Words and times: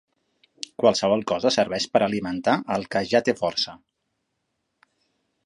Qualsevol 0.83 1.21
cosa 1.31 1.51
serveix 1.55 1.85
per 1.97 2.01
alimentar 2.07 2.57
el 2.77 2.89
que 2.97 3.05
ja 3.13 3.23
té 3.29 3.37
força. 3.43 3.77